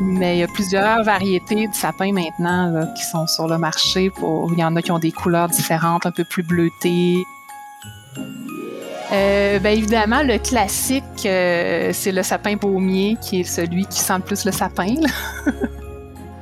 [0.00, 4.10] Mais il y a plusieurs variétés de sapins maintenant qui sont sur le marché.
[4.10, 4.52] Pour...
[4.52, 7.24] Il y en a qui ont des couleurs différentes, un peu plus bleutées.
[9.10, 14.16] Euh, ben évidemment, le classique, euh, c'est le sapin baumier, qui est celui qui sent
[14.16, 14.94] le plus le sapin.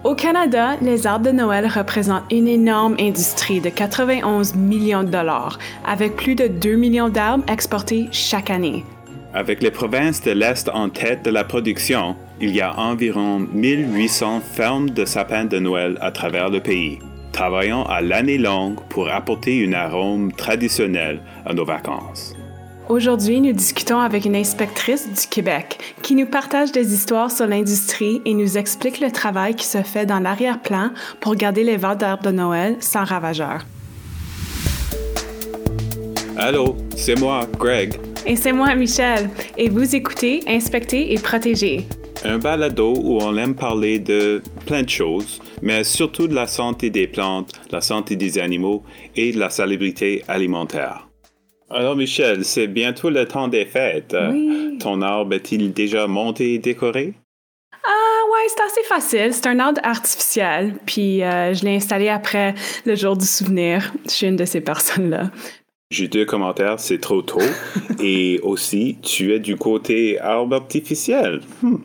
[0.04, 5.58] Au Canada, les arbres de Noël représentent une énorme industrie de 91 millions de dollars,
[5.84, 8.84] avec plus de 2 millions d'arbres exportés chaque année.
[9.34, 14.40] Avec les provinces de l'Est en tête de la production, il y a environ 1800
[14.40, 16.98] fermes de sapins de Noël à travers le pays,
[17.32, 22.34] travaillant à l'année longue pour apporter une arôme traditionnel à nos vacances.
[22.88, 28.22] Aujourd'hui, nous discutons avec une inspectrice du Québec qui nous partage des histoires sur l'industrie
[28.24, 32.22] et nous explique le travail qui se fait dans l'arrière-plan pour garder les ventes d'arbres
[32.22, 33.66] de Noël sans ravageurs.
[36.36, 37.94] Allô, c'est moi, Greg.
[38.24, 39.30] Et c'est moi, Michel.
[39.56, 41.86] Et vous écoutez Inspecter et protéger.
[42.28, 46.90] Un balado où on aime parler de plein de choses, mais surtout de la santé
[46.90, 48.82] des plantes, la santé des animaux
[49.14, 51.08] et de la salubrité alimentaire.
[51.70, 54.16] Alors Michel, c'est bientôt le temps des fêtes.
[54.80, 57.14] Ton arbre est-il déjà monté et décoré?
[57.72, 59.32] Ah ouais, c'est assez facile.
[59.32, 62.54] C'est un arbre artificiel, puis euh, je l'ai installé après
[62.86, 63.92] le jour du souvenir.
[64.04, 65.30] Je suis une de ces personnes-là.
[65.92, 67.38] J'ai deux commentaires, c'est trop tôt.
[68.02, 71.42] et aussi, tu es du côté arbre artificiel.
[71.62, 71.76] Hmm.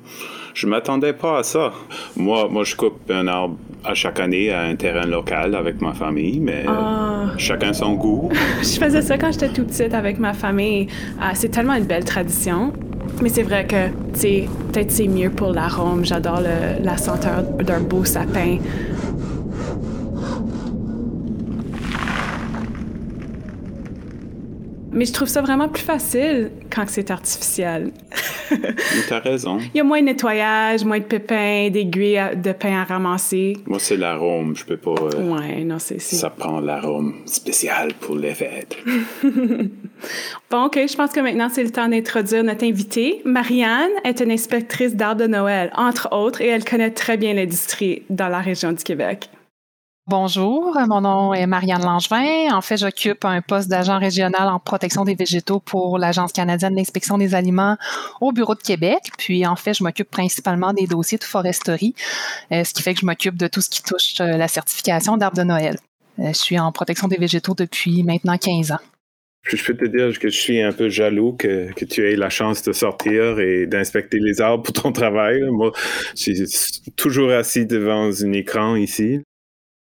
[0.55, 1.71] Je m'attendais pas à ça.
[2.15, 5.93] Moi, moi, je coupe un arbre à chaque année à un terrain local avec ma
[5.93, 7.27] famille, mais ah.
[7.37, 8.31] chacun son goût.
[8.63, 10.87] je faisais ça quand j'étais toute petite avec ma famille.
[11.21, 12.73] Ah, c'est tellement une belle tradition.
[13.21, 16.05] Mais c'est vrai que, tu peut-être c'est mieux pour l'arôme.
[16.05, 18.57] J'adore la senteur d'un beau sapin.
[24.93, 27.91] Mais je trouve ça vraiment plus facile quand c'est artificiel.
[28.49, 29.57] tu as raison.
[29.73, 33.57] Il y a moins de nettoyage, moins de pépins, d'aiguilles de pain à ramasser.
[33.65, 34.55] Moi, c'est l'arôme.
[34.55, 34.95] Je peux pas.
[35.15, 35.99] Euh, ouais, non, c'est.
[36.01, 38.77] Ça prend l'arôme spécial pour les fêtes.
[40.51, 40.75] bon, OK.
[40.75, 43.21] Je pense que maintenant, c'est le temps d'introduire notre invitée.
[43.23, 48.03] Marianne est une inspectrice d'art de Noël, entre autres, et elle connaît très bien l'industrie
[48.09, 49.29] dans la région du Québec.
[50.11, 52.53] Bonjour, mon nom est Marianne Langevin.
[52.53, 57.17] En fait, j'occupe un poste d'agent régional en protection des végétaux pour l'Agence canadienne d'inspection
[57.17, 57.77] des aliments
[58.19, 58.99] au bureau de Québec.
[59.17, 61.95] Puis, en fait, je m'occupe principalement des dossiers de foresterie,
[62.51, 65.15] euh, ce qui fait que je m'occupe de tout ce qui touche euh, la certification
[65.15, 65.77] d'arbres de Noël.
[66.19, 68.83] Euh, je suis en protection des végétaux depuis maintenant 15 ans.
[69.43, 72.29] Je peux te dire que je suis un peu jaloux que, que tu aies la
[72.29, 75.41] chance de sortir et d'inspecter les arbres pour ton travail.
[75.49, 75.71] Moi,
[76.17, 79.21] je suis toujours assis devant un écran ici.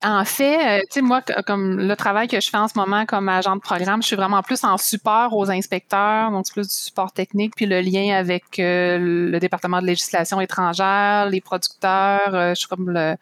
[0.06, 3.06] En fait, euh, tu sais, moi, comme le travail que je fais en ce moment
[3.06, 6.68] comme agent de programme, je suis vraiment plus en support aux inspecteurs, donc c'est plus
[6.68, 8.98] du support technique, puis le lien avec euh,
[9.32, 13.16] le département de législation étrangère, les producteurs, euh, je suis comme le,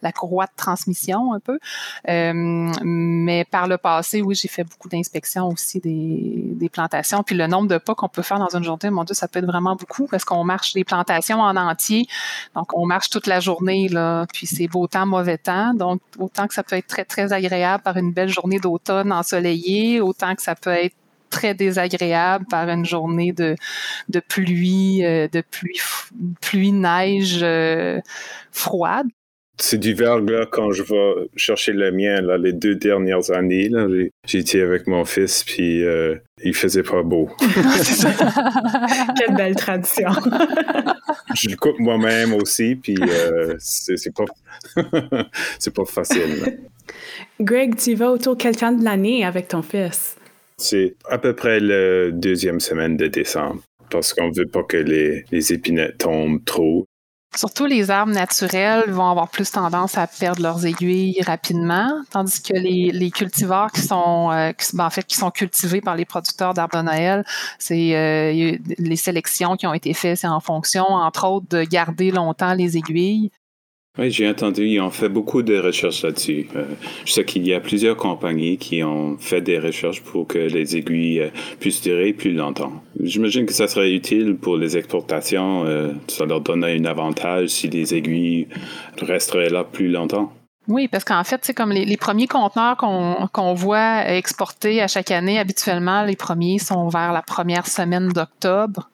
[0.00, 1.58] la courroie de transmission un peu.
[2.06, 7.48] mais par le passé, oui, j'ai fait beaucoup d'inspections aussi des, des, plantations, puis le
[7.48, 9.74] nombre de pas qu'on peut faire dans une journée, mon Dieu, ça peut être vraiment
[9.74, 12.06] beaucoup parce qu'on marche les plantations en entier,
[12.54, 16.46] donc on marche toute la journée, là, puis c'est beau temps, mauvais temps, donc autant
[16.46, 20.42] que ça peut être très, très agréable par une belle journée d'automne ensoleillée, autant que
[20.42, 20.94] ça peut être
[21.30, 23.56] très désagréable par une journée de,
[24.08, 25.80] de pluie, euh, de pluie,
[26.40, 28.00] pluie neige euh,
[28.52, 29.06] froide.
[29.60, 33.70] C'est du verglas quand je vais chercher le mien, là, les deux dernières années.
[34.32, 36.14] Été avec mon fils, puis euh,
[36.44, 37.28] il faisait pas beau.
[39.18, 40.10] Quelle belle tradition.
[41.34, 44.24] je le coupe moi-même aussi, puis euh, c'est pas,
[45.58, 46.60] c'est pas facile.
[47.40, 50.16] Greg, tu vas autour de quel temps de l'année avec ton fils?
[50.56, 55.24] C'est à peu près la deuxième semaine de décembre, parce qu'on veut pas que les,
[55.30, 56.86] les épinettes tombent trop.
[57.36, 62.54] Surtout les arbres naturels vont avoir plus tendance à perdre leurs aiguilles rapidement, tandis que
[62.54, 66.54] les, les cultivars qui sont, euh, ben, en fait, qui sont cultivés par les producteurs
[66.54, 67.24] d'arbres de Noël,
[67.58, 72.10] c'est euh, les sélections qui ont été faites, c'est en fonction, entre autres, de garder
[72.10, 73.30] longtemps les aiguilles.
[73.98, 76.46] Oui, j'ai entendu, ils ont fait beaucoup de recherches là-dessus.
[76.54, 76.64] Euh,
[77.04, 80.76] je sais qu'il y a plusieurs compagnies qui ont fait des recherches pour que les
[80.76, 82.72] aiguilles euh, puissent durer plus longtemps.
[83.00, 85.64] J'imagine que ça serait utile pour les exportations.
[85.66, 88.46] Euh, ça leur donnerait un avantage si les aiguilles
[89.02, 90.32] resteraient là plus longtemps.
[90.68, 95.38] Oui, parce qu'en fait, c'est comme les, premiers conteneurs qu'on voit exporter à chaque année,
[95.38, 98.90] habituellement, les premiers sont vers la première semaine d'octobre.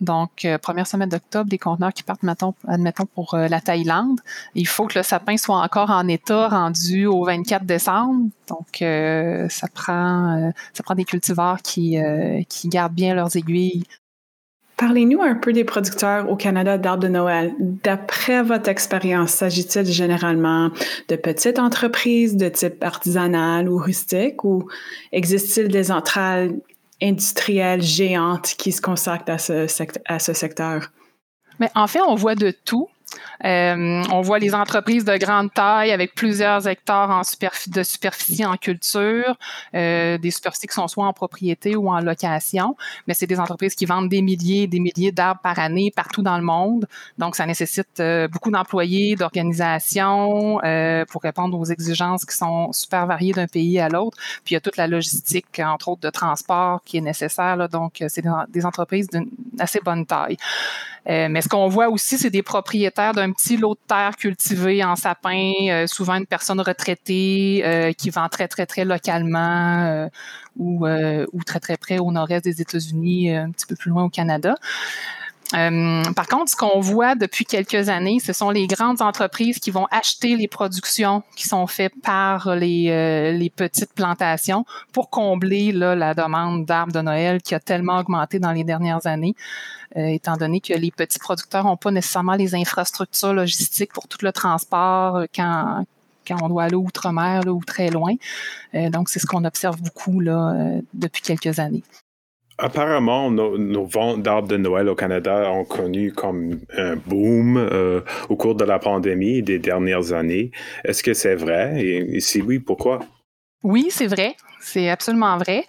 [0.00, 2.20] Donc, euh, première semaine d'octobre, des conteneurs qui partent,
[2.66, 4.20] admettons, pour euh, la Thaïlande.
[4.54, 8.28] Il faut que le sapin soit encore en état rendu au 24 décembre.
[8.48, 11.96] Donc, euh, ça prend ça prend des cultivars qui,
[12.48, 13.84] qui gardent bien leurs aiguilles.
[14.76, 17.54] Parlez-nous un peu des producteurs au Canada d'arbres de Noël.
[17.60, 20.70] D'après votre expérience, s'agit-il généralement
[21.08, 24.68] de petites entreprises de type artisanal ou rustique ou
[25.12, 26.56] existe-t-il des centrales
[27.02, 29.66] industrielles géantes qui se consacrent à ce,
[30.06, 30.90] à ce secteur?
[31.60, 32.88] Mais en fait, on voit de tout.
[33.44, 37.22] Euh, on voit les entreprises de grande taille avec plusieurs hectares
[37.68, 39.36] de superficie en culture,
[39.74, 42.76] euh, des superficies qui sont soit en propriété ou en location,
[43.06, 46.22] mais c'est des entreprises qui vendent des milliers et des milliers d'arbres par année partout
[46.22, 46.86] dans le monde.
[47.18, 50.60] Donc, ça nécessite euh, beaucoup d'employés, d'organisations
[51.10, 54.16] pour répondre aux exigences qui sont super variées d'un pays à l'autre.
[54.44, 57.68] Puis, il y a toute la logistique, entre autres, de transport qui est nécessaire.
[57.68, 59.28] Donc, c'est des, des entreprises d'une
[59.58, 60.36] assez bonne taille.
[61.06, 64.96] Mais ce qu'on voit aussi, c'est des propriétaires d'un petit lot de terre cultivé en
[64.96, 70.08] sapin, euh, souvent une personne retraitée euh, qui vend très, très, très localement
[70.56, 74.08] ou, ou très, très près au nord-est des États-Unis, un petit peu plus loin au
[74.08, 74.54] Canada.
[76.14, 79.86] Par contre, ce qu'on voit depuis quelques années, ce sont les grandes entreprises qui vont
[79.90, 86.64] acheter les productions qui sont faites par les, les petites plantations pour combler la demande
[86.66, 89.34] d'arbres de Noël qui a tellement augmenté dans les dernières années.
[89.96, 94.18] Euh, étant donné que les petits producteurs n'ont pas nécessairement les infrastructures logistiques pour tout
[94.22, 95.84] le transport euh, quand,
[96.42, 98.14] on doit aller outre-mer ou très loin.
[98.74, 101.84] Euh, donc, c'est ce qu'on observe beaucoup là, depuis quelques années.
[102.58, 107.68] Apparemment, nos, ventes d'arbres de Noël au Canada ont connu comme un boom
[108.28, 110.52] au cours de la pandémie des dernières années.
[110.84, 111.84] Est-ce que c'est vrai?
[111.84, 113.00] Et, si oui, pourquoi?
[113.62, 114.36] Oui, c'est vrai.
[114.60, 115.64] C'est absolument vrai.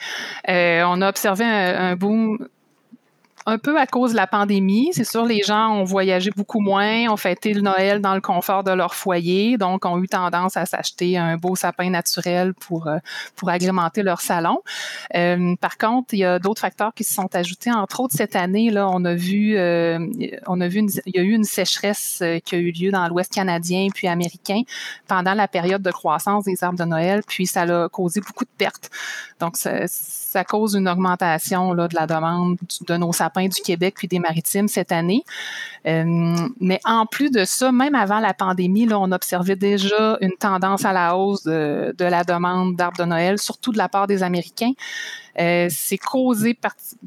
[0.48, 2.38] on a observé un boom
[3.48, 4.90] un peu à cause de la pandémie.
[4.94, 8.64] C'est sûr, les gens ont voyagé beaucoup moins, ont fêté le Noël dans le confort
[8.64, 12.98] de leur foyer, donc ont eu tendance à s'acheter un beau sapin naturel pour, euh,
[13.36, 14.62] pour agrémenter leur salon.
[15.16, 17.72] Euh, par contre, il y a d'autres facteurs qui se sont ajoutés.
[17.72, 20.00] Entre autres, cette année, là, on a vu, euh,
[20.48, 23.32] on a vu il y a eu une sécheresse qui a eu lieu dans l'Ouest
[23.32, 24.62] canadien puis américain
[25.08, 28.50] pendant la période de croissance des arbres de Noël, puis ça a causé beaucoup de
[28.58, 28.90] pertes.
[29.40, 32.58] Donc, ça, ça cause une augmentation là, de la demande
[32.88, 35.24] de nos sapins du Québec puis des maritimes cette année.
[35.88, 40.36] Euh, mais en plus de ça, même avant la pandémie, là, on observait déjà une
[40.40, 44.24] tendance à la hausse de, la demande d'arbres de Noël, surtout de la part des
[44.24, 44.74] Américains.
[45.40, 46.58] Euh, c'est causé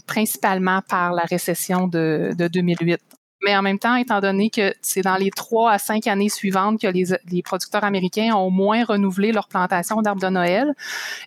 [0.06, 3.00] principalement par la récession de, de 2008.
[3.44, 6.80] Mais en même temps, étant donné que c'est dans les trois à cinq années suivantes
[6.80, 10.74] que les, les producteurs américains ont moins renouvelé leur plantation d'arbres de Noël,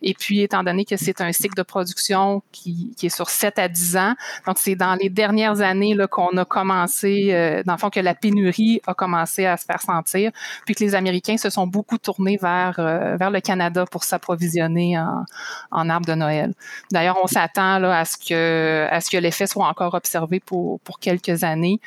[0.01, 3.59] et puis étant donné que c'est un cycle de production qui, qui, est sur sept
[3.59, 4.13] à dix ans,
[4.45, 8.13] donc c'est dans les dernières années qu'on a commencé, euh, dans le fond, que la
[8.13, 10.31] pénurie a commencé à se faire sentir,
[10.65, 14.97] puis que les Américains se sont beaucoup tournés vers, euh, vers le Canada pour s'approvisionner
[14.99, 15.23] en,
[15.71, 16.53] en arbres de Noël.
[16.91, 21.79] D'ailleurs, on s'attend à ce que, que l'effet soit encore observé pour, pour quelques années.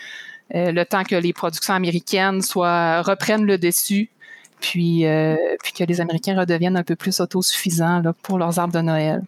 [0.55, 4.11] Euh, le temps que les productions américaines soient reprennent le dessus,
[4.61, 8.81] puis, euh, puis que les Américains redeviennent un peu plus autosuffisants pour leurs arbres de
[8.81, 9.23] Noël.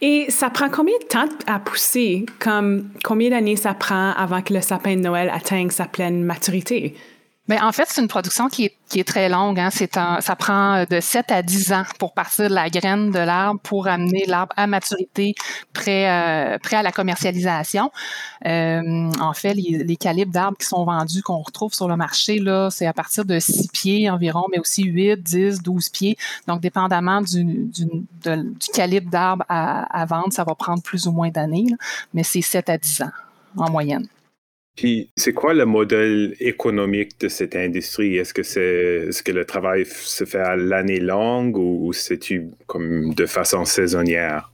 [0.00, 2.26] Et ça prend combien de temps à pousser?
[2.40, 6.96] Comme combien d'années ça prend avant que le sapin de Noël atteigne sa pleine maturité?
[7.48, 9.60] Bien, en fait, c'est une production qui est, qui est très longue.
[9.60, 9.70] Hein.
[9.70, 13.20] C'est un, ça prend de 7 à 10 ans pour partir de la graine de
[13.20, 15.36] l'arbre pour amener l'arbre à maturité,
[15.72, 17.92] prêt, euh, prêt à la commercialisation.
[18.46, 22.40] Euh, en fait, les, les calibres d'arbres qui sont vendus, qu'on retrouve sur le marché,
[22.40, 26.16] là, c'est à partir de 6 pieds environ, mais aussi 8, 10, 12 pieds.
[26.48, 27.86] Donc, dépendamment du, du,
[28.24, 31.66] du calibre d'arbre à, à, vendre, ça va prendre plus ou moins d'années,
[32.12, 33.12] mais c'est 7 à 10 ans
[33.56, 34.08] en moyenne.
[34.76, 38.18] Puis, c'est quoi le modèle économique de cette industrie?
[38.18, 43.26] Est-ce que c'est, que le travail se fait à l'année longue ou, c'est-tu comme de
[43.26, 44.52] façon saisonnière?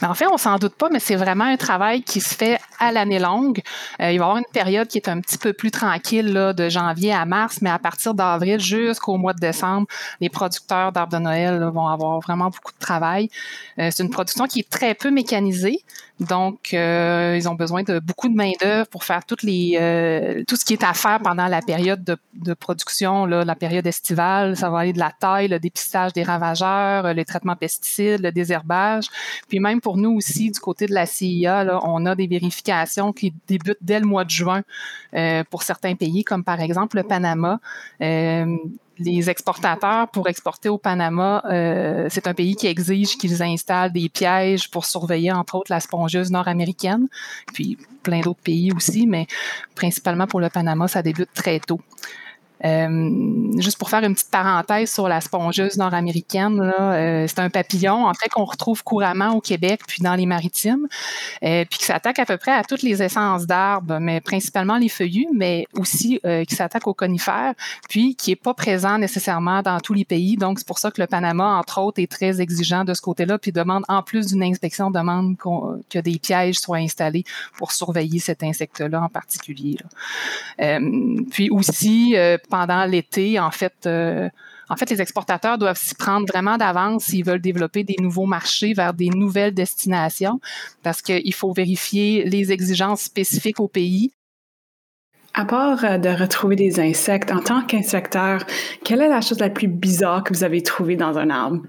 [0.00, 2.58] Ben, en fait, on s'en doute pas, mais c'est vraiment un travail qui se fait
[2.80, 3.60] à l'année longue.
[4.00, 6.68] Euh, il va y avoir une période qui est un petit peu plus tranquille, de
[6.68, 9.86] janvier à mars, mais à partir d'avril jusqu'au mois de décembre,
[10.20, 13.30] les producteurs d'arbres de Noël vont avoir vraiment beaucoup de travail.
[13.78, 15.78] Euh, c'est une production qui est très peu mécanisée,
[16.20, 20.56] donc euh, ils ont besoin de beaucoup de main d'œuvre pour faire toutes les tout
[20.56, 24.56] ce qui est à faire pendant la période de, de, production, là, la période estivale.
[24.56, 29.06] Ça va aller de la taille, le dépistage des ravageurs, les traitements pesticides, le désherbage,
[29.48, 33.34] puis même pour nous aussi, du côté de la CIA, on a des vérifications qui
[33.46, 34.62] débutent dès le mois de juin
[35.14, 37.60] euh, pour certains pays, comme par exemple le Panama.
[38.98, 44.08] Les exportateurs, pour exporter au Panama, euh, c'est un pays qui exige qu'ils installent des
[44.08, 47.08] pièges pour surveiller, entre autres, la spongieuse nord-américaine,
[47.52, 49.26] puis plein d'autres pays aussi, mais
[49.74, 51.80] principalement pour le Panama, ça débute très tôt.
[52.64, 58.06] Euh, juste pour faire une petite parenthèse sur la spongeuse nord-américaine, euh, c'est un papillon
[58.06, 60.86] en fait qu'on retrouve couramment au Québec puis dans les maritimes,
[61.42, 64.88] euh, puis qui s'attaque à peu près à toutes les essences d'arbres, mais principalement les
[64.88, 67.54] feuillus, mais aussi qui s'attaque aux conifères,
[67.88, 70.36] puis qui est pas présent nécessairement dans tous les pays.
[70.36, 73.38] Donc c'est pour ça que le Panama entre autres est très exigeant de ce côté-là,
[73.38, 77.24] puis demande en plus d'une inspection demande que des pièges soient installés
[77.58, 79.76] pour surveiller cet insecte-là en particulier.
[81.30, 82.16] puis aussi
[82.54, 84.28] pendant l'été, en fait, euh,
[84.68, 88.74] en fait, les exportateurs doivent s'y prendre vraiment d'avance s'ils veulent développer des nouveaux marchés
[88.74, 90.40] vers des nouvelles destinations,
[90.84, 94.12] parce qu'il faut vérifier les exigences spécifiques au pays.
[95.34, 98.44] À part euh, de retrouver des insectes, en tant qu'inspecteur,
[98.84, 101.60] quelle est la chose la plus bizarre que vous avez trouvée dans un arbre?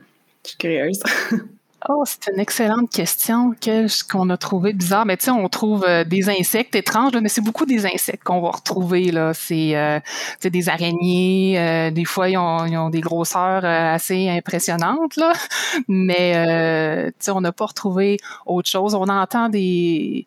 [0.43, 1.01] Je suis curieuse.
[1.87, 3.53] Oh, c'est une excellente question.
[3.59, 5.05] Qu'est-ce qu'on a trouvé bizarre?
[5.05, 8.41] Mais tu sais, on trouve euh, des insectes étranges, mais c'est beaucoup des insectes qu'on
[8.41, 9.11] va retrouver.
[9.11, 9.35] Là.
[9.35, 9.99] C'est euh,
[10.43, 11.59] des araignées.
[11.59, 15.15] Euh, des fois, ils ont, des grosseurs assez impressionnantes.
[15.15, 15.33] Là.
[15.87, 18.95] Mais tu sais, on n'a pas retrouvé autre chose.
[18.95, 20.25] On entend des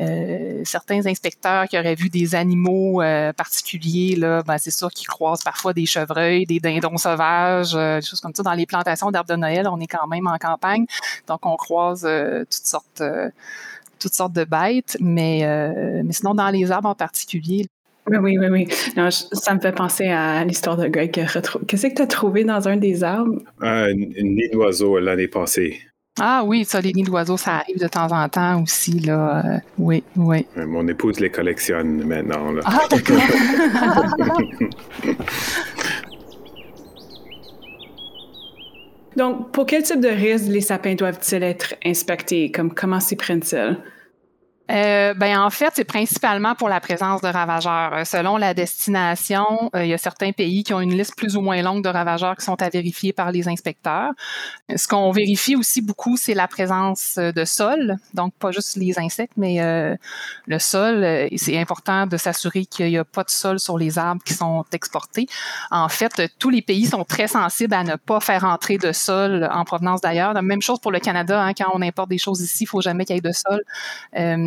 [0.00, 5.06] euh, certains inspecteurs qui auraient vu des animaux euh, particuliers, là, ben, c'est sûr qu'ils
[5.06, 8.42] croisent parfois des chevreuils, des dindons sauvages, euh, des choses comme ça.
[8.42, 10.86] Dans les plantations d'arbres de Noël, on est quand même en campagne,
[11.28, 13.02] donc on croise toutes sortes
[14.00, 15.42] toutes sortes de bêtes, mais,
[16.04, 17.66] mais sinon dans les arbres en particulier,
[18.06, 18.68] oui, oui, oui, oui.
[18.96, 21.10] Non, ça me fait penser à l'histoire de Greg.
[21.10, 23.40] Qu'est-ce que tu as trouvé dans un des arbres?
[23.60, 25.80] Un nid d'oiseau l'année passée.
[26.20, 29.44] Ah oui, ça, les nids d'oiseaux, ça arrive de temps en temps aussi, là.
[29.44, 30.46] Euh, oui, oui.
[30.56, 32.62] Mon épouse les collectionne maintenant, là.
[32.64, 33.16] Ah, d'accord.
[39.16, 42.52] Donc, pour quel type de risque les sapins doivent-ils être inspectés?
[42.52, 43.76] Comme, comment s'y prennent-ils?
[44.70, 47.92] Euh, ben en fait, c'est principalement pour la présence de ravageurs.
[47.92, 51.36] Euh, selon la destination, euh, il y a certains pays qui ont une liste plus
[51.36, 54.12] ou moins longue de ravageurs qui sont à vérifier par les inspecteurs.
[54.74, 59.34] Ce qu'on vérifie aussi beaucoup, c'est la présence de sol, donc pas juste les insectes,
[59.36, 59.58] mais
[60.46, 61.28] le sol.
[61.36, 64.64] c'est important de s'assurer qu'il n'y a pas de sol sur les arbres qui sont
[64.72, 65.26] exportés.
[65.70, 69.48] En fait, tous les pays sont très sensibles à ne pas faire entrer de sol
[69.52, 70.40] en provenance d'ailleurs.
[70.42, 71.42] Même chose pour le Canada.
[71.42, 73.60] Hein, quand on importe des choses ici, il faut jamais qu'il y ait de sol.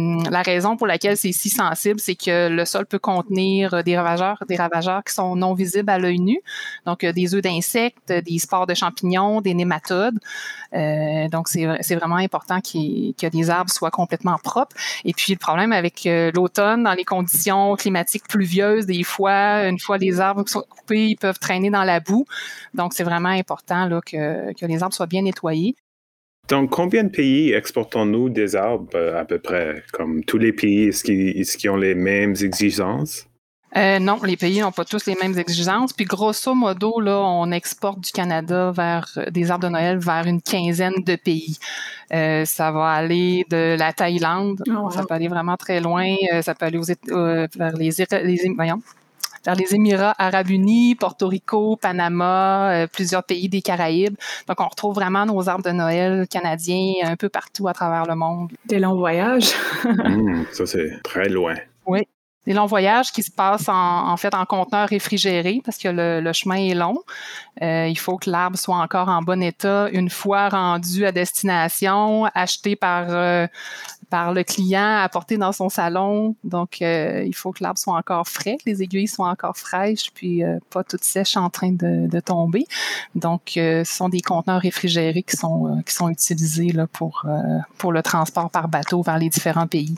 [0.07, 3.81] Euh, la raison pour laquelle c'est si sensible, c'est que le sol peut contenir euh,
[3.81, 6.39] des ravageurs, des ravageurs qui sont non visibles à l'œil nu,
[6.85, 10.19] donc euh, des œufs d'insectes, des spores de champignons, des nématodes.
[11.31, 14.75] donc c'est vraiment important que les arbres soient complètement propres.
[15.05, 19.97] Et puis le problème avec l'automne, dans les conditions climatiques pluvieuses, des fois, une fois
[19.97, 22.25] les arbres sont coupés, ils peuvent traîner dans la boue.
[22.73, 25.75] Donc c'est vraiment important là, que, que les arbres soient bien nettoyés.
[26.47, 29.83] Donc, combien de pays exportons-nous des arbres euh, à peu près?
[29.91, 33.27] Comme tous les pays, est-ce qu'ils ont les mêmes exigences?
[33.75, 35.91] Euh, non, les pays n'ont pas tous les mêmes exigences.
[35.91, 40.25] Puis grosso modo, là, on exporte du Canada vers euh, des arbres de Noël vers
[40.25, 41.57] une quinzaine de pays.
[42.09, 46.65] ça va aller de la Thaïlande, oh, ça peut aller vraiment très loin, ça peut
[46.65, 47.89] aller vers les,
[48.23, 48.81] les, voyons,
[49.45, 54.15] vers les Émirats arabes unis, Porto Rico, Panama, euh, plusieurs pays des Caraïbes.
[54.47, 58.15] Donc, on retrouve vraiment nos arbres de Noël canadiens un peu partout à travers le
[58.15, 58.51] monde.
[58.65, 59.53] Des longs voyages.
[60.07, 61.55] Mmh, ça, c'est très loin.
[61.85, 62.07] Oui.
[62.47, 66.55] Des longs voyages qui se passent en, fait en conteneurs réfrigérés parce que le, chemin
[66.55, 66.97] est long.
[67.61, 72.23] Euh, il faut que l'arbre soit encore en bon état une fois rendu à destination,
[72.33, 73.47] acheté par euh,
[74.09, 76.35] par le client, apporté dans son salon.
[76.43, 80.43] Donc, euh, il faut que l'arbre soit encore frais, les aiguilles soient encore fraîches, puis
[80.69, 82.65] pas toutes sèches en train de, tomber.
[83.15, 89.17] Donc, ce sont des conteneurs réfrigérés qui sont utilisés pour le transport par bateau vers
[89.17, 89.95] les différents pays.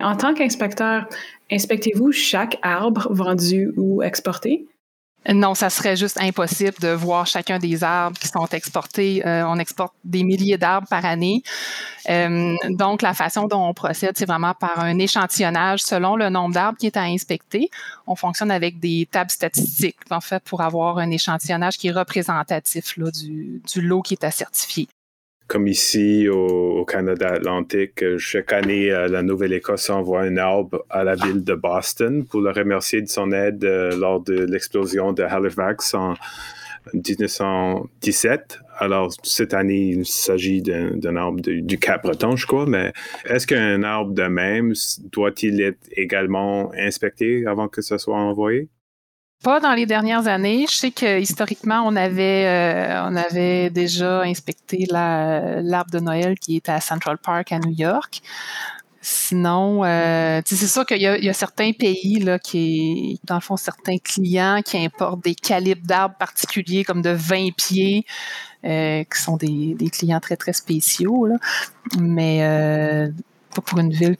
[0.00, 1.06] En tant qu'inspecteur,
[1.50, 4.66] inspectez-vous chaque arbre vendu ou exporté?
[5.28, 9.24] Non, ça serait juste impossible de voir chacun des arbres qui sont exportés.
[9.26, 11.42] Euh, on exporte des milliers d'arbres par année.
[12.08, 16.54] Euh, donc, la façon dont on procède, c'est vraiment par un échantillonnage selon le nombre
[16.54, 17.70] d'arbres qui est à inspecter.
[18.06, 22.98] On fonctionne avec des tables statistiques, en fait, pour avoir un échantillonnage qui est représentatif
[22.98, 24.88] du, du lot qui est à certifier
[25.50, 31.16] comme ici au, Canada Atlantique, chaque année, euh, la Nouvelle-Écosse envoie un arbre à la
[31.16, 35.94] ville de Boston pour le remercier de son aide euh, lors de l'explosion de Halifax
[35.94, 36.14] en
[36.94, 38.60] 1917.
[38.78, 42.92] Alors, cette année, il s'agit d'un arbre du Cap-Breton, je crois, mais
[43.24, 44.72] est-ce qu'un arbre de même
[45.12, 48.68] doit-il être également inspecté avant que ce soit envoyé?
[49.42, 50.66] Pas dans les dernières années.
[50.68, 56.56] Je sais que historiquement, on avait, euh, on avait déjà inspecté l'arbre de Noël qui
[56.56, 58.20] est à Central Park à New York.
[59.00, 63.96] Sinon, euh, c'est sûr qu'il y, a certains pays là, qui, dans le fond, certains
[63.96, 68.04] clients qui importent des calibres d'arbres particuliers comme de 20 pieds,
[68.66, 71.28] euh, qui sont des, clients très, très spéciaux.
[71.98, 73.10] Mais
[73.54, 74.18] pas pour une ville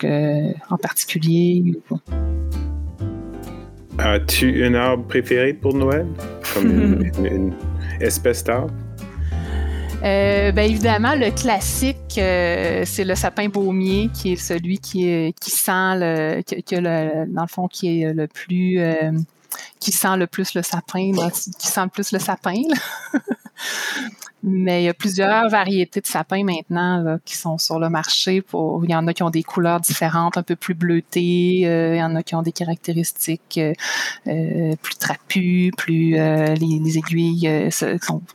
[0.71, 1.79] en particulier.
[4.03, 6.07] As-tu un arbre préféré pour Noël?
[6.55, 7.53] Comme une
[8.01, 8.73] espèce d'arbre?
[10.03, 15.51] Euh, ben évidemment, le classique, euh, c'est le sapin baumier, qui est celui qui, qui
[15.51, 19.13] sent le, que, le, dans le fond, qui est le plus, euh,
[19.79, 21.13] qui sent le plus le sapin,
[21.59, 22.63] qui sent le plus le sapin.
[24.43, 28.43] Mais il y a plusieurs variétés de sapins maintenant qui sont sur le marché.
[28.55, 31.63] Il y en a qui ont des couleurs différentes, un peu plus bleutées.
[31.67, 33.75] Euh, il y en a qui ont des caractéristiques euh,
[34.29, 37.71] euh, plus trapues, plus les, aiguilles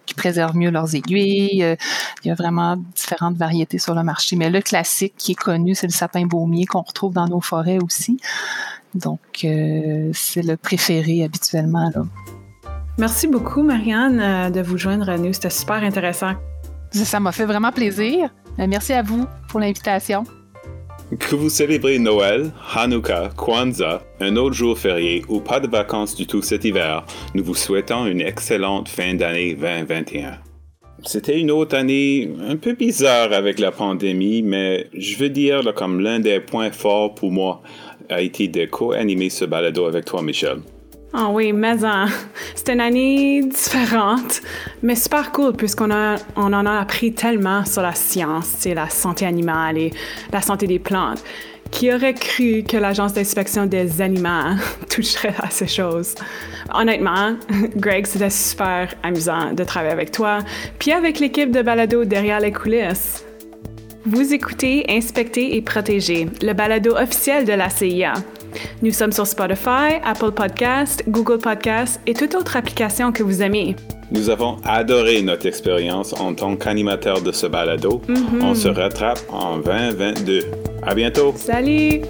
[0.05, 1.75] qui préservent mieux leurs aiguilles.
[2.23, 4.35] il y a vraiment différentes variétés sur le marché.
[4.35, 7.79] Mais le classique qui est connu, c'est le sapin baumier qu'on retrouve dans nos forêts
[7.79, 8.19] aussi.
[8.93, 11.91] Donc, c'est le préféré habituellement.
[12.97, 15.33] Merci beaucoup, Marianne, euh, de vous joindre à nous.
[15.33, 16.33] C'était super intéressant.
[16.91, 18.29] Ça m'a fait vraiment plaisir.
[18.57, 20.23] Euh, merci à vous pour l'invitation.
[21.19, 26.25] Que vous célébrez Noël, Hanouka, Kwanzaa, un autre jour férié ou pas de vacances du
[26.25, 30.39] tout cet hiver, nous vous souhaitons une excellente fin d'année 2021.
[31.03, 35.99] C'était une autre année un peu bizarre avec la pandémie, mais je veux dire comme
[35.99, 37.61] l'un des points forts pour moi
[38.09, 40.61] a été de co-animer ce balado avec toi, Michel.
[41.17, 42.07] Ah oui, mais hein,
[42.55, 44.41] c'est une année différente,
[44.83, 45.89] mais super cool puisqu'on
[46.35, 49.93] on en a appris tellement sur la science, la santé animale et
[50.33, 51.23] la santé des plantes.
[51.71, 54.57] Qui aurait cru que l'Agence d'inspection des animaux
[54.89, 56.15] toucherait à ces choses?
[56.73, 57.37] Honnêtement,
[57.77, 60.39] Greg, c'était super amusant de travailler avec toi,
[60.79, 63.23] puis avec l'équipe de balado derrière les coulisses.
[64.05, 68.15] Vous écoutez Inspecter et protéger, le balado officiel de la CIA.
[68.81, 73.75] Nous sommes sur Spotify, Apple Podcast, Google Podcast et toute autre application que vous aimez.
[74.11, 78.01] Nous avons adoré notre expérience en tant qu'animateur de ce balado.
[78.07, 78.43] Mm-hmm.
[78.43, 80.41] On se rattrape en 2022.
[80.83, 81.33] À bientôt.
[81.35, 82.01] Salut!